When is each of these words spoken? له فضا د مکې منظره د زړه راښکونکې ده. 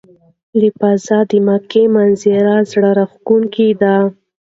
له 0.59 0.69
فضا 0.79 1.19
د 1.29 1.31
مکې 1.47 1.83
منظره 1.95 2.53
د 2.63 2.67
زړه 2.71 2.89
راښکونکې 2.97 3.69
ده. 3.81 3.95